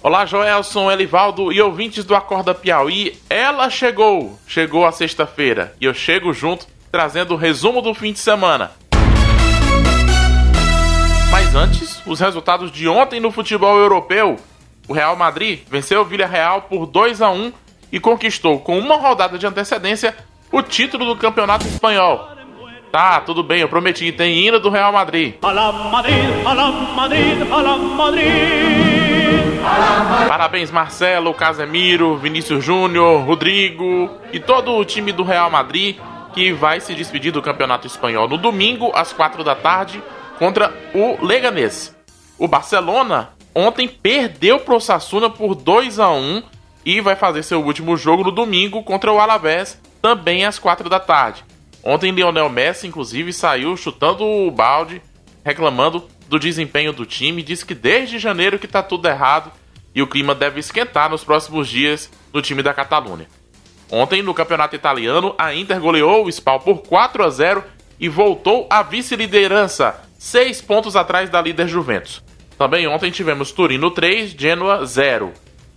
Olá, 0.00 0.24
Joelson, 0.24 0.92
Elivaldo 0.92 1.52
e 1.52 1.60
ouvintes 1.60 2.04
do 2.04 2.14
Acorda 2.14 2.54
Piauí. 2.54 3.20
Ela 3.28 3.68
chegou! 3.68 4.38
Chegou 4.46 4.86
a 4.86 4.92
sexta-feira 4.92 5.74
e 5.80 5.86
eu 5.86 5.92
chego 5.92 6.32
junto 6.32 6.68
trazendo 6.92 7.34
o 7.34 7.36
resumo 7.36 7.82
do 7.82 7.92
fim 7.92 8.12
de 8.12 8.20
semana. 8.20 8.70
Mas 11.32 11.52
antes, 11.52 12.00
os 12.06 12.20
resultados 12.20 12.70
de 12.70 12.86
ontem 12.86 13.18
no 13.18 13.32
futebol 13.32 13.76
europeu. 13.76 14.36
O 14.86 14.92
Real 14.92 15.16
Madrid 15.16 15.62
venceu 15.68 16.02
o 16.02 16.04
Villarreal 16.04 16.62
por 16.62 16.86
2 16.86 17.20
a 17.20 17.30
1 17.30 17.52
e 17.90 17.98
conquistou 17.98 18.60
com 18.60 18.78
uma 18.78 18.94
rodada 18.94 19.36
de 19.36 19.48
antecedência 19.48 20.14
o 20.52 20.62
título 20.62 21.06
do 21.06 21.16
Campeonato 21.16 21.66
Espanhol. 21.66 22.24
Tá, 22.92 23.20
tudo 23.20 23.42
bem, 23.42 23.62
eu 23.62 23.68
prometi, 23.68 24.12
tem 24.12 24.46
hino 24.46 24.60
do 24.60 24.70
Real 24.70 24.92
Madrid. 24.92 25.34
Madrid, 25.42 26.44
Madrid, 26.94 27.48
Madrid. 27.96 28.67
Parabéns 30.28 30.70
Marcelo, 30.70 31.32
Casemiro, 31.32 32.18
Vinícius 32.18 32.62
Júnior, 32.62 33.24
Rodrigo 33.24 34.10
e 34.30 34.38
todo 34.38 34.72
o 34.74 34.84
time 34.84 35.10
do 35.10 35.22
Real 35.22 35.50
Madrid 35.50 35.96
que 36.34 36.52
vai 36.52 36.80
se 36.80 36.94
despedir 36.94 37.32
do 37.32 37.40
Campeonato 37.40 37.86
Espanhol 37.86 38.28
no 38.28 38.36
domingo 38.36 38.92
às 38.94 39.10
4 39.10 39.42
da 39.42 39.54
tarde 39.54 40.02
contra 40.38 40.70
o 40.94 41.24
Leganés. 41.24 41.96
O 42.38 42.46
Barcelona 42.46 43.30
ontem 43.54 43.88
perdeu 43.88 44.60
pro 44.60 44.76
Osasuna 44.76 45.30
por 45.30 45.54
2 45.54 45.98
a 45.98 46.10
1 46.10 46.42
e 46.84 47.00
vai 47.00 47.16
fazer 47.16 47.42
seu 47.42 47.64
último 47.64 47.96
jogo 47.96 48.24
no 48.24 48.30
domingo 48.30 48.82
contra 48.82 49.10
o 49.10 49.18
Alavés 49.18 49.80
também 50.02 50.44
às 50.44 50.58
4 50.58 50.90
da 50.90 51.00
tarde. 51.00 51.42
Ontem 51.82 52.12
Lionel 52.12 52.50
Messi 52.50 52.86
inclusive 52.86 53.32
saiu 53.32 53.78
chutando 53.78 54.26
o 54.26 54.50
balde, 54.50 55.00
reclamando 55.42 56.06
do 56.28 56.38
desempenho 56.38 56.92
do 56.92 57.06
time, 57.06 57.42
disse 57.42 57.64
que 57.64 57.74
desde 57.74 58.18
janeiro 58.18 58.58
que 58.58 58.66
está 58.66 58.82
tudo 58.82 59.08
errado 59.08 59.50
e 59.94 60.02
o 60.02 60.06
clima 60.06 60.34
deve 60.34 60.60
esquentar 60.60 61.10
nos 61.10 61.24
próximos 61.24 61.68
dias 61.68 62.10
no 62.32 62.42
time 62.42 62.62
da 62.62 62.74
Catalunha. 62.74 63.26
Ontem, 63.90 64.22
no 64.22 64.34
campeonato 64.34 64.76
italiano, 64.76 65.34
a 65.38 65.54
Inter 65.54 65.80
goleou 65.80 66.26
o 66.26 66.28
Spal 66.28 66.60
por 66.60 66.82
4 66.82 67.24
a 67.24 67.30
0 67.30 67.64
e 67.98 68.08
voltou 68.08 68.66
à 68.70 68.82
vice-liderança, 68.82 70.02
seis 70.18 70.60
pontos 70.60 70.94
atrás 70.94 71.30
da 71.30 71.40
líder 71.40 71.66
Juventus. 71.66 72.22
Também 72.58 72.86
ontem 72.86 73.10
tivemos 73.10 73.52
Turino 73.52 73.90
3, 73.90 74.32
Genoa 74.32 74.84
0. 74.84 75.32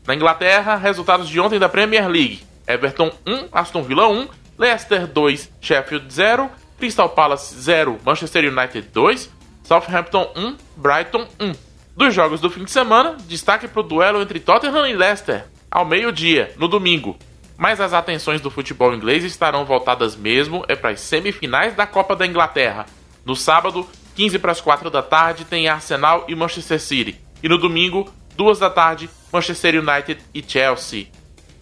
Na 0.06 0.16
Inglaterra, 0.16 0.76
resultados 0.76 1.30
de 1.30 1.40
ontem 1.40 1.60
da 1.60 1.70
Premier 1.70 2.08
League: 2.08 2.42
Everton 2.68 3.12
1, 3.26 3.50
Aston 3.52 3.84
Villa 3.84 4.08
1, 4.08 4.28
Leicester 4.58 5.08
2, 5.08 5.52
Sheffield 5.62 6.12
0, 6.12 6.50
Crystal 6.78 7.10
Palace 7.10 7.56
0, 7.56 8.00
Manchester 8.04 8.52
United 8.52 8.90
2, 8.92 9.30
Southampton 9.64 10.32
1, 10.36 10.58
Brighton 10.76 11.28
1. 11.40 11.71
Dos 11.96 12.14
jogos 12.14 12.40
do 12.40 12.50
fim 12.50 12.64
de 12.64 12.72
semana, 12.72 13.18
destaque 13.28 13.68
para 13.68 13.80
o 13.82 13.84
duelo 13.84 14.22
entre 14.22 14.40
Tottenham 14.40 14.88
e 14.88 14.96
Leicester, 14.96 15.46
ao 15.70 15.86
meio-dia, 15.86 16.54
no 16.58 16.68
domingo. 16.68 17.18
Mas 17.58 17.82
as 17.82 17.94
atenções 17.94 18.42
do 18.42 18.50
futebol 18.50 18.94
inglês 18.94 19.24
estarão 19.24 19.66
voltadas 19.66 20.16
mesmo 20.16 20.64
é 20.68 20.76
para 20.76 20.92
as 20.92 21.02
semifinais 21.02 21.76
da 21.76 21.86
Copa 21.86 22.16
da 22.16 22.26
Inglaterra. 22.26 22.86
No 23.26 23.36
sábado, 23.36 23.88
15 24.16 24.40
para 24.40 24.52
as 24.52 24.62
4 24.62 24.90
da 24.90 25.04
tarde, 25.04 25.46
tem 25.46 25.68
Arsenal 25.68 26.26
e 26.28 26.36
Manchester 26.36 26.80
City. 26.80 27.20
E 27.44 27.50
no 27.50 27.58
domingo, 27.58 28.12
2 28.36 28.60
da 28.60 28.70
tarde, 28.70 29.10
Manchester 29.32 29.76
United 29.76 30.22
e 30.34 30.42
Chelsea. 30.42 31.08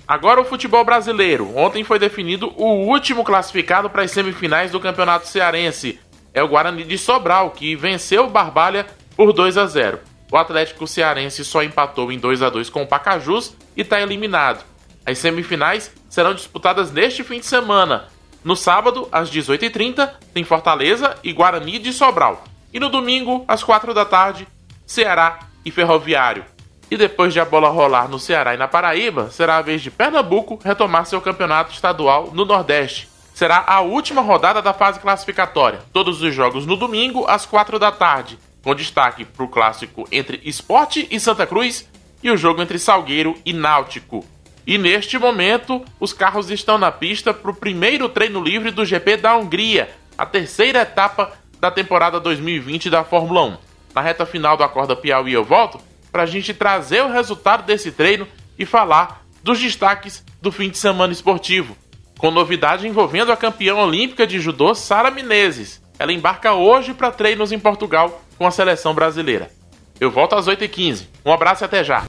Agora 0.07 0.41
o 0.41 0.45
futebol 0.45 0.85
brasileiro. 0.85 1.55
Ontem 1.57 1.83
foi 1.83 1.99
definido 1.99 2.53
o 2.55 2.87
último 2.87 3.23
classificado 3.23 3.89
para 3.89 4.03
as 4.03 4.11
semifinais 4.11 4.71
do 4.71 4.79
Campeonato 4.79 5.27
Cearense 5.27 5.99
é 6.33 6.43
o 6.43 6.47
Guarani 6.47 6.83
de 6.83 6.97
Sobral, 6.97 7.51
que 7.51 7.75
venceu 7.75 8.25
o 8.25 8.29
Barbalha 8.29 8.85
por 9.15 9.33
2 9.33 9.57
a 9.57 9.65
0. 9.65 9.99
O 10.31 10.37
Atlético 10.37 10.85
Cearense 10.85 11.43
só 11.43 11.63
empatou 11.63 12.11
em 12.11 12.19
2 12.19 12.41
a 12.41 12.49
2 12.49 12.69
com 12.69 12.83
o 12.83 12.87
Pacajus 12.87 13.55
e 13.75 13.81
está 13.81 13.99
eliminado. 13.99 14.63
As 15.05 15.17
semifinais 15.17 15.91
serão 16.09 16.33
disputadas 16.33 16.91
neste 16.91 17.23
fim 17.23 17.39
de 17.39 17.45
semana. 17.45 18.07
No 18.43 18.55
sábado, 18.55 19.09
às 19.11 19.29
18h30, 19.29 20.11
tem 20.33 20.43
Fortaleza 20.43 21.17
e 21.23 21.33
Guarani 21.33 21.79
de 21.79 21.91
Sobral. 21.91 22.43
E 22.71 22.79
no 22.79 22.89
domingo, 22.89 23.43
às 23.47 23.63
4 23.63 23.93
da 23.93 24.05
tarde, 24.05 24.47
Ceará 24.85 25.39
e 25.65 25.71
Ferroviário. 25.71 26.45
E 26.91 26.97
depois 26.97 27.33
de 27.33 27.39
a 27.39 27.45
bola 27.45 27.69
rolar 27.69 28.07
no 28.07 28.19
Ceará 28.19 28.53
e 28.53 28.57
na 28.57 28.67
Paraíba, 28.67 29.29
será 29.31 29.57
a 29.57 29.61
vez 29.61 29.81
de 29.81 29.91
Pernambuco 29.91 30.59
retomar 30.63 31.05
seu 31.05 31.19
campeonato 31.19 31.73
estadual 31.73 32.31
no 32.33 32.45
Nordeste 32.45 33.09
será 33.39 33.63
a 33.65 33.79
última 33.79 34.19
rodada 34.21 34.61
da 34.61 34.73
fase 34.73 34.99
classificatória. 34.99 35.79
Todos 35.93 36.21
os 36.21 36.35
jogos 36.35 36.65
no 36.65 36.75
domingo, 36.75 37.23
às 37.25 37.45
4 37.45 37.79
da 37.79 37.89
tarde, 37.89 38.37
com 38.69 38.75
destaque 38.75 39.25
para 39.25 39.43
o 39.43 39.47
clássico 39.47 40.07
entre 40.11 40.39
Esporte 40.43 41.07
e 41.09 41.19
Santa 41.19 41.47
Cruz 41.47 41.89
e 42.21 42.29
o 42.29 42.37
jogo 42.37 42.61
entre 42.61 42.77
Salgueiro 42.77 43.35
e 43.43 43.51
Náutico. 43.51 44.23
E 44.67 44.77
neste 44.77 45.17
momento, 45.17 45.83
os 45.99 46.13
carros 46.13 46.51
estão 46.51 46.77
na 46.77 46.91
pista 46.91 47.33
para 47.33 47.49
o 47.49 47.55
primeiro 47.55 48.07
treino 48.07 48.39
livre 48.39 48.69
do 48.69 48.85
GP 48.85 49.17
da 49.17 49.35
Hungria, 49.35 49.89
a 50.15 50.23
terceira 50.23 50.81
etapa 50.81 51.33
da 51.59 51.71
temporada 51.71 52.19
2020 52.19 52.91
da 52.91 53.03
Fórmula 53.03 53.41
1. 53.43 53.57
Na 53.95 54.01
reta 54.01 54.23
final 54.23 54.55
do 54.55 54.63
Acorda 54.63 54.95
Piauí 54.95 55.33
eu 55.33 55.43
volto 55.43 55.81
para 56.11 56.21
a 56.21 56.27
gente 56.27 56.53
trazer 56.53 57.01
o 57.01 57.11
resultado 57.11 57.65
desse 57.65 57.91
treino 57.91 58.27
e 58.55 58.67
falar 58.67 59.25
dos 59.41 59.59
destaques 59.59 60.23
do 60.39 60.51
fim 60.51 60.69
de 60.69 60.77
semana 60.77 61.11
esportivo 61.11 61.75
com 62.19 62.29
novidade 62.29 62.87
envolvendo 62.87 63.31
a 63.31 63.37
campeã 63.37 63.73
olímpica 63.73 64.27
de 64.27 64.39
judô 64.39 64.75
Sara 64.75 65.09
Menezes. 65.09 65.81
Ela 65.97 66.13
embarca 66.13 66.53
hoje 66.53 66.93
para 66.93 67.09
treinos 67.09 67.51
em 67.51 67.57
Portugal 67.57 68.21
com 68.39 68.47
a 68.47 68.51
seleção 68.51 68.95
brasileira. 68.95 69.51
Eu 69.99 70.09
volto 70.09 70.33
às 70.33 70.47
8h15. 70.47 71.07
Um 71.25 71.33
abraço 71.33 71.63
e 71.63 71.65
até 71.65 71.83
já! 71.83 72.08